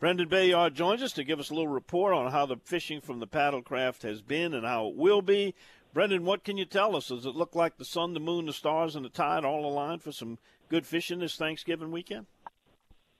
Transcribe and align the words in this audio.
Brendan 0.00 0.28
Bayard 0.28 0.74
joins 0.74 1.02
us 1.02 1.12
to 1.12 1.24
give 1.24 1.38
us 1.38 1.50
a 1.50 1.54
little 1.54 1.68
report 1.68 2.14
on 2.14 2.32
how 2.32 2.46
the 2.46 2.56
fishing 2.64 3.02
from 3.02 3.20
the 3.20 3.26
paddlecraft 3.26 4.02
has 4.02 4.22
been 4.22 4.54
and 4.54 4.64
how 4.64 4.88
it 4.88 4.96
will 4.96 5.20
be. 5.20 5.54
Brendan, 5.92 6.24
what 6.24 6.42
can 6.42 6.56
you 6.56 6.64
tell 6.64 6.96
us? 6.96 7.08
Does 7.08 7.26
it 7.26 7.36
look 7.36 7.54
like 7.54 7.76
the 7.76 7.84
sun, 7.84 8.14
the 8.14 8.20
moon, 8.20 8.46
the 8.46 8.54
stars, 8.54 8.96
and 8.96 9.04
the 9.04 9.10
tide 9.10 9.44
all 9.44 9.66
aligned 9.66 10.02
for 10.02 10.10
some 10.10 10.38
good 10.70 10.86
fishing 10.86 11.18
this 11.18 11.36
Thanksgiving 11.36 11.90
weekend? 11.92 12.24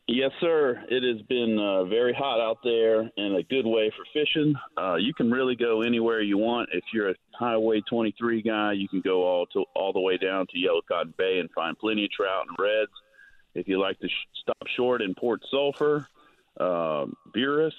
Yes, 0.07 0.31
sir. 0.41 0.83
It 0.89 1.03
has 1.03 1.21
been 1.27 1.59
uh, 1.59 1.85
very 1.85 2.15
hot 2.15 2.41
out 2.41 2.59
there 2.65 3.01
and 3.15 3.37
a 3.37 3.43
good 3.43 3.67
way 3.67 3.93
for 3.95 4.05
fishing. 4.15 4.55
Uh, 4.79 4.95
you 4.95 5.13
can 5.13 5.31
really 5.31 5.57
go 5.57 5.83
anywhere 5.83 6.23
you 6.23 6.39
want. 6.39 6.71
If 6.73 6.85
you're 6.95 7.11
a 7.11 7.15
Highway 7.39 7.83
23 7.91 8.41
guy, 8.41 8.73
you 8.73 8.89
can 8.89 9.03
go 9.03 9.23
all 9.25 9.45
to 9.53 9.65
all 9.75 9.93
the 9.93 10.01
way 10.01 10.17
down 10.17 10.47
to 10.47 10.59
Yellow 10.59 10.81
Cotton 10.89 11.13
Bay 11.19 11.41
and 11.41 11.51
find 11.51 11.79
plenty 11.79 12.07
of 12.07 12.11
trout 12.11 12.47
and 12.49 12.57
reds. 12.59 12.91
If 13.55 13.69
you 13.69 13.79
like 13.79 14.01
to 14.01 14.09
sh- 14.09 14.41
stop 14.41 14.67
short 14.75 15.03
in 15.03 15.15
Port 15.15 15.43
Sulphur, 15.51 16.09
uh, 16.59 17.07
Buras, 17.35 17.73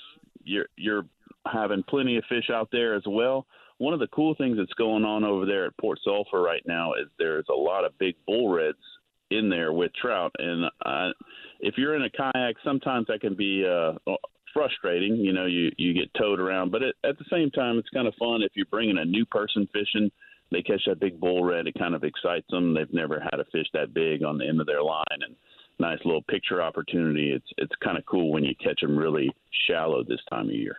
you're 0.44 0.68
you're 0.76 1.06
having 1.52 1.84
plenty 1.88 2.18
of 2.18 2.24
fish 2.30 2.50
out 2.54 2.70
there 2.72 2.96
as 2.96 3.04
well. 3.08 3.46
One 3.78 3.94
of 3.94 4.00
the 4.00 4.08
cool 4.08 4.36
things 4.36 4.58
that's 4.58 4.74
going 4.74 5.04
on 5.04 5.24
over 5.24 5.46
there 5.46 5.66
at 5.66 5.78
Port 5.78 6.00
Sulphur 6.04 6.42
right 6.42 6.62
now 6.68 6.94
is 6.94 7.08
there's 7.18 7.48
a 7.50 7.58
lot 7.58 7.84
of 7.84 7.98
big 7.98 8.16
bull 8.28 8.50
reds 8.50 8.78
in 9.32 9.50
there 9.50 9.74
with 9.74 9.92
trout, 10.00 10.32
and 10.38 10.66
uh, 10.86 11.10
if 11.62 11.76
you're 11.78 11.96
in 11.96 12.04
a 12.04 12.10
kayak, 12.10 12.56
sometimes 12.64 13.08
that 13.08 13.22
can 13.22 13.34
be 13.34 13.66
uh, 13.66 13.94
frustrating. 14.54 15.16
You 15.16 15.34
know, 15.34 15.46
you 15.46 15.72
you 15.78 15.94
get 15.94 16.14
towed 16.14 16.40
around, 16.40 16.72
but 16.72 16.84
it, 16.84 16.96
at 17.04 17.18
the 17.18 17.26
same 17.32 17.50
time, 17.52 17.78
it's 17.78 17.90
kind 17.90 18.08
of 18.08 18.14
fun 18.16 18.42
if 18.44 18.52
you're 18.56 18.66
bringing 18.68 18.98
a 18.98 19.06
new 19.06 19.26
person 19.26 19.68
fishing. 19.74 20.12
They 20.52 20.62
catch 20.62 20.82
that 20.88 21.00
big 21.00 21.20
bull 21.20 21.46
red. 21.46 21.68
It 21.68 21.80
kind 21.80 21.96
of 21.96 22.04
excites 22.04 22.48
them. 22.50 22.74
They've 22.74 22.94
never 22.94 23.22
had 23.22 23.40
a 23.40 23.46
fish 23.46 23.68
that 23.74 23.94
big 23.94 24.24
on 24.24 24.38
the 24.38 24.48
end 24.48 24.60
of 24.60 24.68
their 24.68 24.84
line, 24.84 25.06
and 25.22 25.36
nice 25.82 26.00
little 26.06 26.22
picture 26.22 26.62
opportunity. 26.62 27.32
It's 27.32 27.48
it's 27.58 27.74
kind 27.84 27.98
of 27.98 28.06
cool 28.06 28.32
when 28.32 28.44
you 28.44 28.56
catch 28.64 28.82
them 28.82 28.98
really 28.98 29.32
shallow 29.68 30.04
this 30.04 30.22
time 30.30 30.48
of 30.48 30.56
year. 30.56 30.78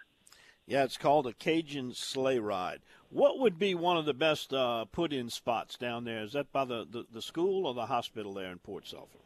Yeah, 0.67 0.85
it's 0.85 0.97
called 0.97 1.27
a 1.27 1.33
Cajun 1.33 1.93
sleigh 1.93 2.39
ride. 2.39 2.81
What 3.11 3.39
would 3.41 3.59
be 3.59 3.75
one 3.75 3.99
of 3.99 4.07
the 4.07 4.15
best 4.15 4.55
uh, 4.55 4.87
put-in 4.87 5.29
spots 5.29 5.77
down 5.77 6.05
there? 6.05 6.23
Is 6.23 6.33
that 6.33 6.51
by 6.53 6.65
the, 6.65 6.87
the, 6.89 7.05
the 7.13 7.21
school 7.21 7.67
or 7.67 7.75
the 7.75 7.87
hospital 7.87 8.33
there 8.33 8.51
in 8.51 8.59
Port 8.59 8.87
Sulphur? 8.87 9.19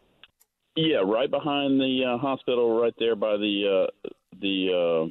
Yeah, 0.76 1.02
right 1.04 1.30
behind 1.30 1.78
the 1.78 2.02
uh, 2.04 2.18
hospital, 2.18 2.80
right 2.80 2.94
there 2.98 3.16
by 3.16 3.36
the 3.36 3.86
uh, 3.86 4.08
the 4.40 5.10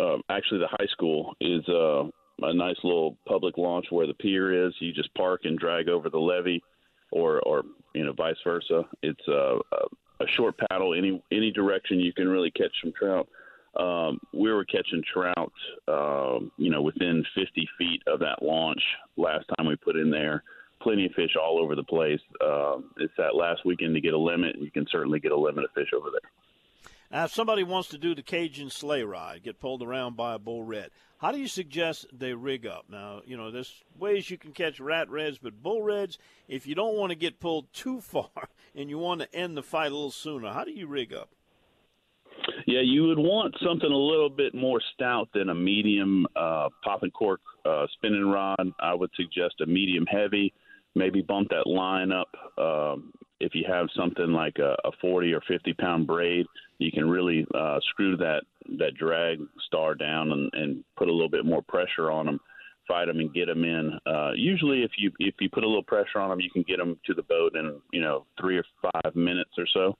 uh, 0.00 0.02
uh, 0.02 0.18
actually 0.30 0.60
the 0.60 0.68
high 0.70 0.88
school 0.90 1.34
is 1.40 1.68
uh, 1.68 2.04
a 2.46 2.54
nice 2.54 2.76
little 2.82 3.16
public 3.28 3.58
launch 3.58 3.86
where 3.90 4.06
the 4.06 4.14
pier 4.14 4.66
is. 4.66 4.74
You 4.80 4.92
just 4.92 5.14
park 5.14 5.42
and 5.44 5.58
drag 5.58 5.88
over 5.88 6.08
the 6.08 6.18
levee, 6.18 6.62
or 7.12 7.40
or 7.42 7.62
you 7.94 8.04
know 8.04 8.12
vice 8.12 8.36
versa. 8.44 8.84
It's 9.02 9.28
uh, 9.28 9.58
a 10.20 10.26
short 10.36 10.54
paddle 10.68 10.94
any 10.94 11.22
any 11.32 11.50
direction. 11.50 12.00
You 12.00 12.12
can 12.12 12.28
really 12.28 12.50
catch 12.50 12.72
some 12.82 12.92
trout. 12.92 13.28
Um, 13.78 14.20
we 14.32 14.52
were 14.52 14.64
catching 14.64 15.02
trout, 15.12 15.52
um, 15.88 16.52
you 16.56 16.70
know, 16.70 16.80
within 16.80 17.24
50 17.34 17.68
feet 17.76 18.02
of 18.06 18.20
that 18.20 18.40
launch 18.40 18.80
last 19.16 19.46
time 19.56 19.66
we 19.66 19.74
put 19.74 19.96
in 19.96 20.10
there 20.10 20.44
plenty 20.84 21.06
of 21.06 21.12
fish 21.12 21.34
all 21.40 21.58
over 21.58 21.74
the 21.74 21.82
place. 21.82 22.20
Uh, 22.40 22.76
it's 22.98 23.12
that 23.16 23.34
last 23.34 23.64
weekend 23.64 23.94
to 23.94 24.00
get 24.00 24.12
a 24.12 24.18
limit. 24.18 24.56
You 24.60 24.70
can 24.70 24.86
certainly 24.92 25.18
get 25.18 25.32
a 25.32 25.36
limit 25.36 25.64
of 25.64 25.70
fish 25.74 25.88
over 25.96 26.10
there. 26.12 26.30
Now, 27.14 27.26
if 27.26 27.32
somebody 27.32 27.62
wants 27.62 27.90
to 27.90 27.98
do 27.98 28.12
the 28.12 28.24
Cajun 28.24 28.70
sleigh 28.70 29.04
ride, 29.04 29.44
get 29.44 29.60
pulled 29.60 29.84
around 29.84 30.16
by 30.16 30.34
a 30.34 30.38
bull 30.40 30.64
red, 30.64 30.90
how 31.18 31.30
do 31.30 31.38
you 31.38 31.46
suggest 31.46 32.06
they 32.12 32.34
rig 32.34 32.66
up? 32.66 32.86
Now, 32.88 33.22
you 33.24 33.36
know, 33.36 33.52
there's 33.52 33.84
ways 33.96 34.28
you 34.30 34.36
can 34.36 34.50
catch 34.50 34.80
rat 34.80 35.08
reds, 35.08 35.38
but 35.38 35.62
bull 35.62 35.80
reds, 35.80 36.18
if 36.48 36.66
you 36.66 36.74
don't 36.74 36.96
want 36.96 37.10
to 37.10 37.16
get 37.16 37.38
pulled 37.38 37.66
too 37.72 38.00
far 38.00 38.48
and 38.74 38.90
you 38.90 38.98
want 38.98 39.20
to 39.20 39.32
end 39.32 39.56
the 39.56 39.62
fight 39.62 39.92
a 39.92 39.94
little 39.94 40.10
sooner, 40.10 40.52
how 40.52 40.64
do 40.64 40.72
you 40.72 40.88
rig 40.88 41.14
up? 41.14 41.28
Yeah, 42.66 42.80
you 42.82 43.04
would 43.04 43.20
want 43.20 43.54
something 43.64 43.92
a 43.92 43.96
little 43.96 44.28
bit 44.28 44.52
more 44.52 44.80
stout 44.94 45.28
than 45.32 45.50
a 45.50 45.54
medium 45.54 46.26
uh, 46.34 46.68
cork 47.16 47.40
uh, 47.64 47.86
spinning 47.92 48.28
rod. 48.28 48.72
I 48.80 48.92
would 48.92 49.10
suggest 49.14 49.60
a 49.60 49.66
medium 49.66 50.04
heavy 50.06 50.52
maybe 50.94 51.22
bump 51.22 51.48
that 51.50 51.66
line 51.66 52.12
up. 52.12 52.28
Um, 52.58 53.12
if 53.40 53.54
you 53.54 53.64
have 53.68 53.88
something 53.96 54.32
like 54.32 54.58
a, 54.58 54.76
a 54.84 54.90
40 55.00 55.32
or 55.32 55.40
50 55.46 55.74
pound 55.74 56.06
braid, 56.06 56.46
you 56.78 56.90
can 56.92 57.08
really 57.08 57.46
uh, 57.54 57.78
screw 57.90 58.16
that 58.16 58.42
that 58.78 58.94
drag 58.98 59.38
star 59.66 59.94
down 59.94 60.32
and, 60.32 60.50
and 60.54 60.84
put 60.96 61.08
a 61.08 61.12
little 61.12 61.28
bit 61.28 61.44
more 61.44 61.62
pressure 61.62 62.10
on 62.10 62.26
them, 62.26 62.40
fight 62.88 63.06
them 63.06 63.20
and 63.20 63.34
get 63.34 63.46
them 63.46 63.64
in. 63.64 63.98
Uh, 64.06 64.32
usually, 64.34 64.82
if 64.82 64.92
you 64.96 65.10
if 65.18 65.34
you 65.40 65.48
put 65.50 65.64
a 65.64 65.66
little 65.66 65.82
pressure 65.82 66.18
on 66.18 66.30
them, 66.30 66.40
you 66.40 66.50
can 66.50 66.64
get 66.66 66.78
them 66.78 66.98
to 67.06 67.14
the 67.14 67.22
boat 67.22 67.54
in 67.56 67.80
you 67.92 68.00
know 68.00 68.26
three 68.40 68.58
or 68.58 68.64
five 68.82 69.14
minutes 69.14 69.50
or 69.58 69.66
so. 69.72 69.96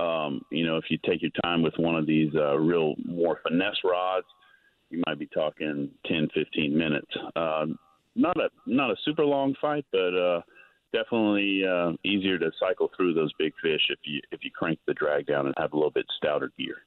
Um, 0.00 0.42
you 0.50 0.66
know, 0.66 0.76
if 0.76 0.84
you 0.90 0.98
take 1.06 1.22
your 1.22 1.30
time 1.42 1.62
with 1.62 1.74
one 1.78 1.94
of 1.94 2.06
these 2.06 2.30
uh, 2.34 2.58
real 2.58 2.94
more 3.04 3.40
finesse 3.42 3.80
rods, 3.84 4.26
you 4.90 5.02
might 5.06 5.18
be 5.18 5.26
talking 5.26 5.90
10, 6.06 6.28
15 6.34 6.76
minutes. 6.76 7.10
Uh, 7.34 7.66
not 8.14 8.36
a 8.36 8.48
not 8.66 8.90
a 8.90 8.96
super 9.04 9.24
long 9.24 9.54
fight, 9.60 9.84
but 9.92 10.14
uh, 10.14 10.40
definitely 10.92 11.64
uh, 11.64 11.92
easier 12.04 12.38
to 12.38 12.50
cycle 12.58 12.90
through 12.96 13.14
those 13.14 13.32
big 13.38 13.52
fish 13.62 13.82
if 13.90 13.98
you 14.04 14.20
if 14.30 14.44
you 14.44 14.50
crank 14.50 14.78
the 14.86 14.94
drag 14.94 15.26
down 15.26 15.46
and 15.46 15.54
have 15.58 15.72
a 15.72 15.76
little 15.76 15.90
bit 15.90 16.06
stouter 16.16 16.50
gear. 16.58 16.82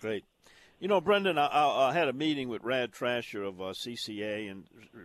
Great. 0.00 0.24
You 0.78 0.88
know, 0.88 1.00
Brendan, 1.00 1.36
I, 1.36 1.46
I, 1.46 1.92
had 1.92 2.08
a 2.08 2.12
meeting 2.14 2.48
with 2.48 2.64
Rad 2.64 2.92
Trascher 2.92 3.46
of 3.46 3.60
uh, 3.60 3.64
CCA, 3.74 4.50
and 4.50 4.64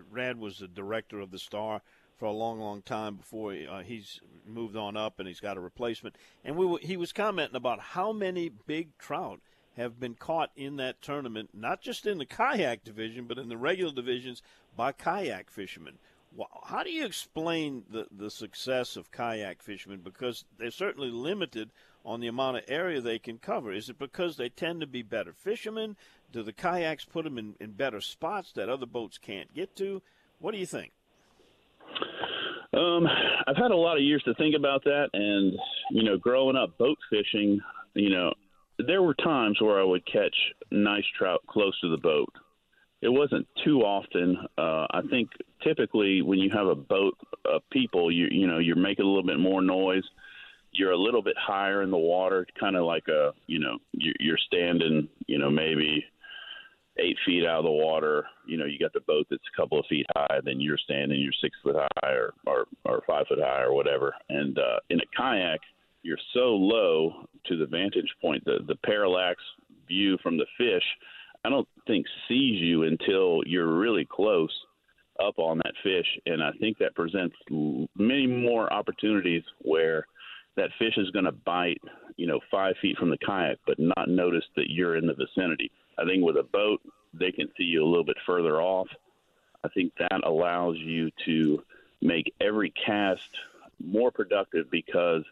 Rad 0.09 0.40
was 0.40 0.59
the 0.59 0.69
director 0.69 1.19
of 1.19 1.31
the 1.31 1.38
Star 1.38 1.81
for 2.18 2.25
a 2.28 2.31
long, 2.31 2.62
long 2.62 2.81
time 2.81 3.16
before 3.16 3.53
uh, 3.69 3.84
he's 3.84 4.22
moved 4.47 4.78
on 4.78 4.96
up 4.96 5.19
and 5.19 5.28
he's 5.28 5.41
got 5.41 5.57
a 5.57 5.59
replacement. 5.59 6.16
And 6.44 6.56
we 6.56 6.78
he 6.81 6.96
was 6.97 7.12
commenting 7.12 7.57
about 7.57 7.79
how 7.79 8.13
many 8.13 8.50
big 8.50 8.97
trout 8.97 9.41
have 9.75 10.00
been 10.00 10.16
caught 10.16 10.52
in 10.56 10.78
that 10.78 11.02
tournament, 11.02 11.50
not 11.53 11.81
just 11.81 12.06
in 12.06 12.17
the 12.17 12.25
kayak 12.25 12.84
division, 12.84 13.25
but 13.25 13.38
in 13.38 13.50
the 13.50 13.57
regular 13.57 13.94
divisions 13.94 14.41
by 14.75 14.91
kayak 14.91 15.50
fishermen. 15.50 15.97
How 16.63 16.84
do 16.84 16.90
you 16.90 17.06
explain 17.06 17.84
the, 17.90 18.07
the 18.12 18.29
success 18.29 18.96
of 18.96 19.12
kayak 19.12 19.62
fishermen? 19.62 20.01
Because 20.03 20.46
they're 20.57 20.72
certainly 20.72 21.09
limited 21.09 21.72
on 22.03 22.19
the 22.19 22.28
amount 22.28 22.57
of 22.57 22.63
area 22.68 23.01
they 23.01 23.19
can 23.19 23.38
cover. 23.38 23.72
Is 23.72 23.90
it 23.90 23.97
because 23.97 24.38
they 24.38 24.50
tend 24.50 24.81
to 24.81 24.88
be 24.88 25.01
better 25.01 25.34
fishermen? 25.34 25.96
Do 26.32 26.43
the 26.43 26.53
kayaks 26.53 27.05
put 27.05 27.23
them 27.23 27.37
in, 27.37 27.55
in 27.59 27.72
better 27.72 28.02
spots 28.02 28.52
that 28.53 28.70
other 28.70 28.85
boats 28.85 29.17
can't 29.17 29.53
get 29.53 29.76
to? 29.78 30.02
What 30.40 30.52
do 30.52 30.58
you 30.58 30.66
think? 30.66 30.91
Um, 32.73 33.08
I've 33.47 33.55
had 33.55 33.72
a 33.72 33.78
lot 33.78 33.97
of 33.97 34.03
years 34.03 34.23
to 34.23 34.34
think 34.34 34.55
about 34.55 34.84
that, 34.84 35.09
and 35.14 35.58
you 35.91 36.03
know, 36.03 36.17
growing 36.17 36.58
up 36.58 36.78
boat 36.78 36.97
fishing, 37.09 37.61
you 37.93 38.09
know, 38.09 38.34
there 38.85 39.02
were 39.02 39.14
times 39.14 39.61
where 39.61 39.79
I 39.79 39.84
would 39.84 40.05
catch 40.05 40.35
nice 40.72 41.05
trout 41.17 41.41
close 41.47 41.79
to 41.79 41.90
the 41.90 41.97
boat 41.97 42.29
it 43.05 43.09
wasn't 43.09 43.47
too 43.64 43.81
often. 43.81 44.38
Uh, 44.58 44.88
I 44.90 45.02
think 45.09 45.29
typically 45.66 46.22
when 46.22 46.40
you 46.40 46.50
have 46.52 46.67
a 46.67 46.76
boat 46.76 47.17
of 47.46 47.62
people, 47.72 48.12
you 48.12 48.28
you 48.32 48.47
know 48.47 48.59
you're 48.59 48.76
making 48.76 49.06
a 49.06 49.08
little 49.08 49.26
bit 49.26 49.40
more 49.40 49.62
noise. 49.62 50.03
You're 50.72 50.91
a 50.91 50.97
little 50.97 51.22
bit 51.22 51.38
higher 51.38 51.84
in 51.84 51.91
the 51.91 51.97
water, 51.97 52.46
kind 52.59 52.76
of 52.76 52.84
like 52.84 53.08
a 53.08 53.32
you 53.47 53.59
know 53.59 53.78
you're 53.94 54.38
standing 54.38 55.08
you 55.28 55.40
know 55.40 55.50
maybe 55.50 56.03
eight 56.97 57.17
feet 57.26 57.46
out 57.46 57.59
of 57.59 57.66
the 57.66 57.72
water. 57.72 58.26
You 58.46 58.58
know 58.58 58.66
you 58.66 58.79
got 58.79 58.94
the 58.94 59.02
boat 59.02 59.28
that's 59.29 59.44
a 59.53 59.62
couple 59.62 59.79
of 59.79 59.85
feet 59.88 60.06
high, 60.16 60.40
then 60.44 60.59
you're 60.59 60.78
standing 60.78 61.20
you're 61.20 61.34
six 61.41 61.56
foot 61.64 61.76
high 61.76 62.14
or 62.14 62.34
or, 62.46 62.66
or 62.85 63.03
five 63.08 63.28
foot 63.28 63.40
high 63.41 63.64
or 63.64 63.73
whatever. 63.73 64.14
And 64.29 64.58
uh, 64.58 64.79
in 64.90 65.00
a 65.00 65.06
kayak, 65.17 65.62
you're 66.03 66.17
so 66.34 66.56
low 66.56 67.28
to 67.47 67.58
the 67.58 67.66
vantage 67.66 68.14
point, 68.22 68.44
the 68.46 68.59
the 68.67 68.76
parallax 68.85 69.41
view 69.88 70.17
from 70.23 70.38
the 70.38 70.46
fish, 70.58 70.84
I 71.44 71.50
don't 71.50 71.67
think 71.88 72.06
sees 72.28 72.59
you 72.59 72.84
until 72.84 73.41
you're 73.46 73.78
really 73.78 74.08
close 74.09 74.52
up 75.20 75.40
on 75.40 75.59
that 75.59 75.73
fish, 75.84 76.08
and 76.26 76.44
I 76.44 76.52
think 76.59 76.78
that 76.79 76.96
presents 76.96 77.35
many 77.50 78.28
more 78.28 78.72
opportunities 78.72 79.44
where 79.59 80.06
that 80.56 80.70
fish 80.79 80.97
is 80.97 81.09
going 81.12 81.26
to 81.26 81.32
bite, 81.32 81.82
you 82.17 82.28
know, 82.28 82.40
five 82.50 82.76
feet 82.82 82.97
from 82.97 83.09
the 83.09 83.17
kayak, 83.17 83.58
but 83.66 83.78
not 83.79 84.09
notice 84.09 84.46
that 84.56 84.70
you're 84.70 84.96
in 84.96 85.06
the 85.06 85.14
vicinity. 85.14 85.72
I 85.97 86.06
think 86.06 86.23
with 86.23 86.38
a 86.38 86.44
boat, 86.44 86.82
they 87.14 87.32
can 87.32 87.47
see 87.58 87.64
you 87.64 87.84
a 87.84 87.88
little 87.88 88.06
bit 88.06 88.17
further 88.26 88.62
off. 88.62 88.88
I 89.64 89.70
think 89.70 89.94
that 90.00 90.22
allows 90.23 90.78
you 90.78 91.12
to 91.26 91.64
make 92.02 92.34
every 92.40 92.72
cast 92.85 93.29
more 93.84 94.12
productive 94.12 94.70
because 94.70 95.23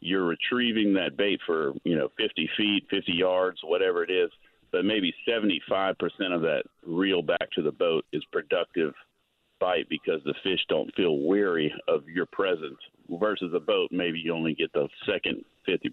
you're 0.00 0.24
retrieving 0.24 0.94
that 0.94 1.16
bait 1.16 1.40
for 1.46 1.72
you 1.84 1.96
know 1.96 2.10
50 2.18 2.50
feet, 2.56 2.86
50 2.90 3.12
yards, 3.12 3.60
whatever 3.64 4.02
it 4.02 4.10
is. 4.10 4.30
But 4.72 4.84
maybe 4.84 5.14
75% 5.28 5.94
of 6.34 6.40
that 6.42 6.62
reel 6.86 7.22
back 7.22 7.50
to 7.54 7.62
the 7.62 7.72
boat 7.72 8.06
is 8.12 8.24
productive 8.32 8.94
bite 9.62 9.88
because 9.88 10.20
the 10.24 10.34
fish 10.42 10.58
don't 10.68 10.92
feel 10.96 11.18
weary 11.18 11.72
of 11.86 12.08
your 12.08 12.26
presence. 12.26 12.78
Versus 13.08 13.52
a 13.54 13.60
boat, 13.60 13.90
maybe 13.92 14.18
you 14.18 14.32
only 14.32 14.54
get 14.54 14.72
the 14.72 14.88
second 15.06 15.44
50%. 15.68 15.90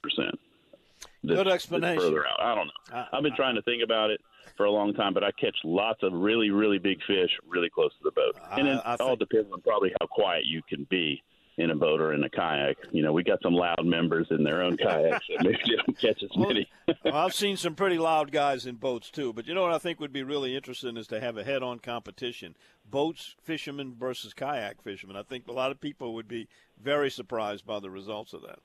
This, 1.21 1.37
Good 1.37 1.47
explanation. 1.47 2.01
Further 2.01 2.25
out, 2.27 2.39
I 2.39 2.55
don't 2.55 2.67
know. 2.67 2.97
Uh, 2.97 3.05
I've 3.11 3.23
been 3.23 3.35
trying 3.35 3.55
to 3.55 3.61
think 3.63 3.83
about 3.83 4.09
it 4.09 4.21
for 4.55 4.65
a 4.65 4.71
long 4.71 4.93
time, 4.93 5.13
but 5.13 5.23
I 5.23 5.31
catch 5.31 5.55
lots 5.63 6.01
of 6.01 6.13
really, 6.13 6.49
really 6.49 6.79
big 6.79 6.99
fish 7.05 7.29
really 7.47 7.69
close 7.69 7.91
to 7.97 8.03
the 8.03 8.11
boat, 8.11 8.35
and 8.51 8.67
it 8.67 8.79
I, 8.85 8.93
I 8.93 8.95
all 8.95 9.09
think... 9.17 9.29
depends 9.29 9.51
on 9.51 9.61
probably 9.61 9.91
how 9.99 10.07
quiet 10.07 10.45
you 10.45 10.61
can 10.67 10.87
be 10.89 11.21
in 11.59 11.71
a 11.71 11.75
boat 11.75 11.99
or 11.99 12.13
in 12.13 12.23
a 12.23 12.29
kayak. 12.29 12.77
You 12.91 13.03
know, 13.03 13.11
we 13.11 13.23
got 13.23 13.41
some 13.43 13.53
loud 13.53 13.85
members 13.85 14.27
in 14.31 14.43
their 14.43 14.63
own 14.63 14.77
kayaks, 14.77 15.27
so 15.27 15.33
maybe 15.41 15.57
they 15.67 15.75
don't 15.75 15.99
catch 15.99 16.23
as 16.23 16.35
many. 16.35 16.67
well, 17.03 17.15
I've 17.15 17.33
seen 17.33 17.57
some 17.57 17.75
pretty 17.75 17.97
loud 17.97 18.31
guys 18.31 18.65
in 18.65 18.75
boats 18.75 19.11
too. 19.11 19.33
But 19.33 19.45
you 19.45 19.53
know 19.53 19.61
what 19.61 19.73
I 19.73 19.77
think 19.77 19.99
would 19.99 20.13
be 20.13 20.23
really 20.23 20.55
interesting 20.55 20.97
is 20.97 21.07
to 21.07 21.19
have 21.19 21.37
a 21.37 21.43
head-on 21.43 21.79
competition: 21.79 22.55
boats 22.89 23.35
fishermen 23.43 23.93
versus 23.99 24.33
kayak 24.33 24.81
fishermen. 24.81 25.17
I 25.17 25.23
think 25.23 25.47
a 25.47 25.51
lot 25.51 25.71
of 25.71 25.81
people 25.81 26.13
would 26.13 26.27
be 26.27 26.47
very 26.81 27.11
surprised 27.11 27.65
by 27.65 27.79
the 27.79 27.89
results 27.89 28.33
of 28.33 28.41
that. 28.43 28.59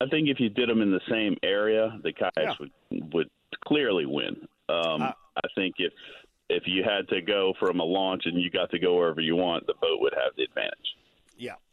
I 0.00 0.06
think 0.06 0.28
if 0.28 0.38
you 0.38 0.48
did 0.50 0.68
them 0.68 0.82
in 0.82 0.92
the 0.92 1.00
same 1.10 1.36
area, 1.42 1.98
the 2.04 2.12
kayaks 2.12 2.32
yeah. 2.36 2.54
would 2.60 3.14
would 3.14 3.30
clearly 3.64 4.06
win. 4.06 4.36
Um, 4.68 5.02
uh, 5.02 5.12
I 5.36 5.48
think 5.54 5.76
if 5.78 5.92
if 6.50 6.64
you 6.66 6.82
had 6.82 7.08
to 7.08 7.22
go 7.22 7.54
from 7.58 7.80
a 7.80 7.84
launch 7.84 8.22
and 8.26 8.40
you 8.40 8.50
got 8.50 8.70
to 8.70 8.78
go 8.78 8.96
wherever 8.96 9.20
you 9.20 9.36
want, 9.36 9.66
the 9.66 9.74
boat 9.80 10.00
would 10.00 10.14
have 10.14 10.34
the 10.36 10.44
advantage. 10.44 10.96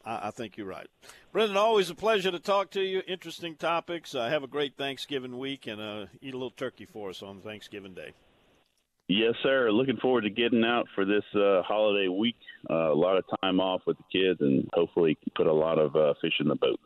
I, 0.05 0.27
I 0.27 0.31
think 0.31 0.57
you're 0.57 0.67
right. 0.67 0.87
Brendan, 1.31 1.57
always 1.57 1.89
a 1.89 1.95
pleasure 1.95 2.31
to 2.31 2.39
talk 2.39 2.71
to 2.71 2.81
you. 2.81 3.01
Interesting 3.07 3.55
topics. 3.55 4.13
Uh, 4.15 4.29
have 4.29 4.43
a 4.43 4.47
great 4.47 4.77
Thanksgiving 4.77 5.37
week 5.37 5.67
and 5.67 5.81
uh, 5.81 6.05
eat 6.21 6.33
a 6.33 6.37
little 6.37 6.51
turkey 6.51 6.85
for 6.85 7.09
us 7.09 7.21
on 7.23 7.41
Thanksgiving 7.41 7.93
Day. 7.93 8.13
Yes, 9.07 9.35
sir. 9.43 9.71
Looking 9.71 9.97
forward 9.97 10.21
to 10.21 10.31
getting 10.31 10.63
out 10.63 10.87
for 10.95 11.05
this 11.05 11.23
uh, 11.35 11.61
holiday 11.61 12.07
week. 12.07 12.37
Uh, 12.69 12.91
a 12.91 12.95
lot 12.95 13.17
of 13.17 13.23
time 13.41 13.59
off 13.59 13.81
with 13.85 13.97
the 13.97 14.03
kids, 14.11 14.41
and 14.41 14.67
hopefully 14.73 15.17
put 15.35 15.45
a 15.45 15.53
lot 15.53 15.77
of 15.77 15.95
uh, 15.95 16.15
fish 16.21 16.33
in 16.39 16.47
the 16.47 16.55
boat. 16.55 16.79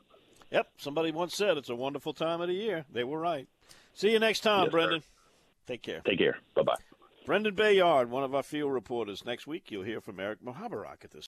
Yep. 0.52 0.68
Somebody 0.78 1.12
once 1.12 1.36
said 1.36 1.58
it's 1.58 1.70
a 1.70 1.76
wonderful 1.76 2.14
time 2.14 2.42
of 2.42 2.50
the 2.50 2.56
year. 2.56 2.86
They 2.92 3.06
were 3.06 3.20
right. 3.20 3.48
See 3.94 4.12
you 4.12 4.20
next 4.20 4.42
time, 4.42 4.64
yes, 4.64 4.72
Brendan. 4.72 5.02
Sir. 5.02 5.08
Take 5.68 5.82
care. 5.82 6.02
Take 6.06 6.18
care. 6.18 6.38
Bye 6.56 6.64
bye. 6.64 6.76
Brendan 7.26 7.54
Bayard, 7.54 8.10
one 8.10 8.24
of 8.24 8.34
our 8.34 8.44
field 8.44 8.74
reporters. 8.74 9.24
Next 9.24 9.46
week, 9.46 9.70
you'll 9.70 9.84
hear 9.84 10.02
from 10.02 10.20
Eric 10.20 10.40
Mahabarak 10.44 11.04
at 11.04 11.12
this. 11.12 11.28